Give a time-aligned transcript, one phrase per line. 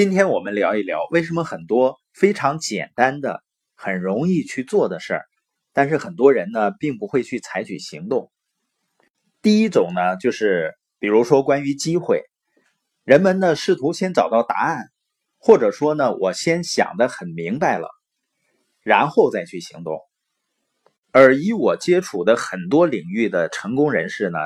[0.00, 5.26] 今天我们聊一聊，为什么很多非常简单的、很容易去做的事儿，
[5.74, 8.32] 但是很多人呢并不会去采取行动。
[9.42, 12.22] 第一种呢，就是比如说关于机会，
[13.04, 14.86] 人们呢试图先找到答案，
[15.36, 17.90] 或者说呢我先想的很明白了，
[18.80, 20.00] 然后再去行动。
[21.12, 24.38] 而以我接触的很多领域的成功人士呢，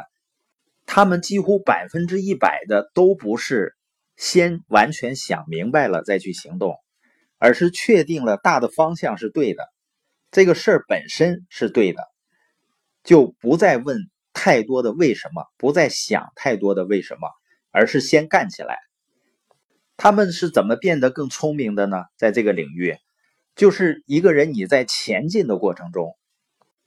[0.85, 3.77] 他们几乎百分之一百的都不是
[4.17, 6.77] 先完全想明白了再去行动，
[7.39, 9.65] 而是确定了大的方向是对的，
[10.31, 12.03] 这个事儿本身是对的，
[13.03, 13.99] 就不再问
[14.33, 17.29] 太多的为什么，不再想太多的为什么，
[17.71, 18.79] 而是先干起来。
[19.97, 22.05] 他们是怎么变得更聪明的呢？
[22.17, 22.97] 在这个领域，
[23.55, 26.17] 就是一个人你在前进的过程中。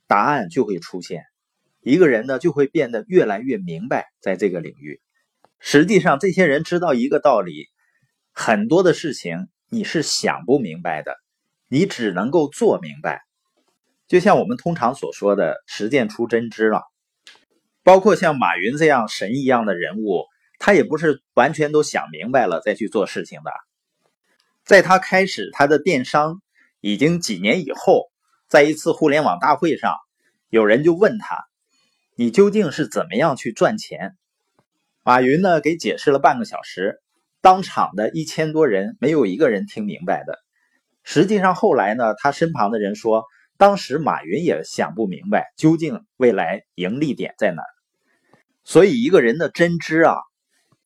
[0.10, 1.24] 答案就会出现，
[1.82, 5.02] 一个人呢就会变得越来越明白，在这个领域。
[5.60, 7.68] 实际上，这些人知道一个道理：
[8.32, 11.16] 很多的事情你是想不明白的，
[11.68, 13.22] 你只能够做明白。
[14.08, 16.84] 就像我们通常所说的“实践出真知”了。
[17.84, 20.26] 包括像马云这样神一样的人物，
[20.60, 23.52] 他也不是完全都想明白了再去做事情的。
[24.64, 26.42] 在他开始他的电商
[26.82, 28.12] 已经几年以后。
[28.50, 29.94] 在一次互联网大会上，
[30.48, 31.44] 有人就问他
[32.16, 34.16] ：“你究竟是怎么样去赚钱？”
[35.08, 37.00] 马云呢给解释了半个小时，
[37.40, 40.38] 当场的一千多人没有一个人听明白的。
[41.02, 43.24] 实际上后来呢，他身旁的人说，
[43.58, 47.64] 当时马云也想不明白究竟未来盈利点在哪。
[48.66, 50.18] 所以一个人的真知啊，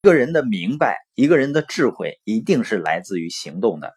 [0.03, 3.91] 一个人的明白，一个人的智慧，一定是来自于行动的。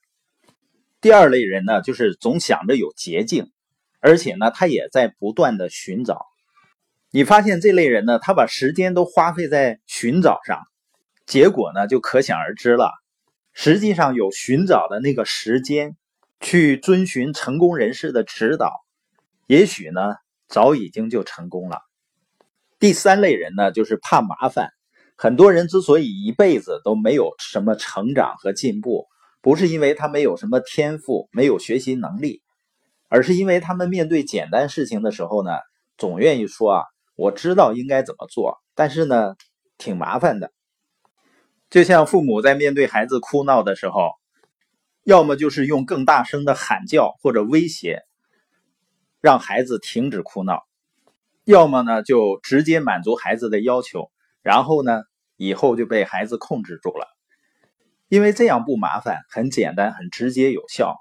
[1.02, 3.52] 第二类人呢，就是总想着有捷径。
[4.00, 6.24] 而且呢，他也在不断的寻找。
[7.16, 10.58] 你发现这类人呢，他把时间都花费在寻找上，
[11.26, 12.90] 结果呢就可想而知了。
[13.52, 15.96] 实际上有寻找的那个时间，
[16.40, 18.72] 去遵循成功人士的指导，
[19.46, 20.16] 也许呢
[20.48, 21.82] 早已经就成功了。
[22.80, 24.70] 第三类人呢，就是怕麻烦。
[25.14, 29.06] 很多人之所以一辈子都没有什么成长和进步，
[29.40, 32.42] 不是因为他没有什么天赋，没有学习能力。
[33.08, 35.52] 而是因为他们面对简单事情的时候呢，
[35.96, 36.82] 总愿意说啊，
[37.16, 39.36] 我知道应该怎么做，但是呢，
[39.78, 40.52] 挺麻烦的。
[41.70, 44.12] 就像父母在面对孩子哭闹的时候，
[45.02, 48.02] 要么就是用更大声的喊叫或者威胁，
[49.20, 50.58] 让孩子停止哭闹；
[51.44, 54.10] 要么呢，就直接满足孩子的要求，
[54.42, 55.02] 然后呢，
[55.36, 57.06] 以后就被孩子控制住了。
[58.08, 60.96] 因为这样不麻烦，很简单，很直接有效。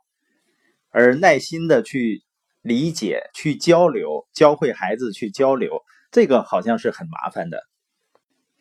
[0.90, 2.24] 而耐心的去
[2.62, 5.81] 理解、去交流、教会孩子去交流，
[6.13, 7.63] 这个好像是很麻烦的。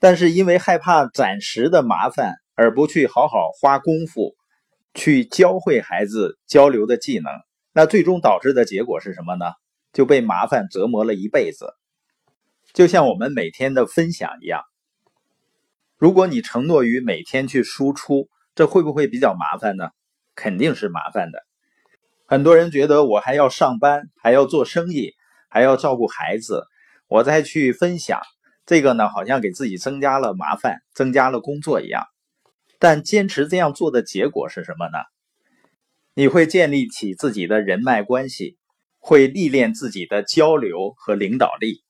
[0.00, 4.34] 但是因为害怕暂时的麻烦，而不去好好花功夫
[4.94, 7.30] 去教会孩子交流的技能，
[7.72, 9.52] 那最终导致的结果是什么呢？
[9.92, 11.74] 就被麻烦折磨了一辈子。
[12.72, 14.62] 就像我们每天的分享一样，
[15.98, 19.90] 如果你承诺于每天去输出，这会不会比较麻烦呢？
[20.34, 21.44] 肯定是麻烦的。
[22.24, 25.12] 很多人觉得我还要上班，还要做生意，
[25.50, 26.64] 还要照顾孩子，
[27.12, 28.22] 我再去分享
[28.64, 32.06] 这个呢，好像给自己增加了麻烦，增加了工作一样。
[32.78, 34.98] 但坚持这样做的结果是什么呢？
[36.14, 38.56] 你会建立起自己的人脉关系，
[38.98, 41.84] 会历练自己的交流和领导力，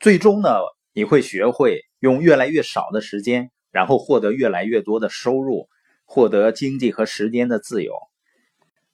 [0.00, 0.56] 最终呢，
[0.92, 5.68] 你会学会用越来越少的时间，然后获得越来越多的收入，
[6.04, 7.94] 获得经济和时间的自由。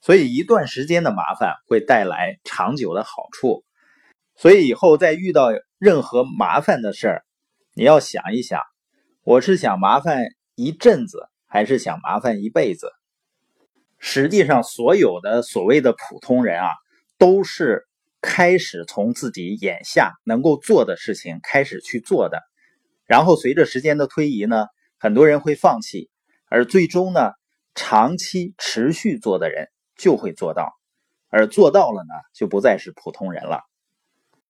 [0.02, 3.64] 所以一段时间的麻烦会带来长久的好处，
[4.36, 5.48] 所以以后再遇到
[5.78, 7.24] 任何麻烦的事儿，
[7.74, 8.60] 你要想一想，
[9.24, 12.90] 我是想麻烦一阵子，还是想麻烦一辈子？
[13.98, 16.68] 实际上，所有的所谓的普通人啊，
[17.18, 17.86] 都是
[18.20, 22.42] 开始从自己眼下能够做的事情开始去做的，
[23.06, 24.66] 然后随着时间的推移呢，
[24.98, 26.10] 很多人会放弃，
[26.48, 27.32] 而最终呢，
[27.74, 29.68] 长期持续做的人。
[29.98, 30.74] 就会做到，
[31.30, 33.62] 而做到了呢，就不再是普通人了。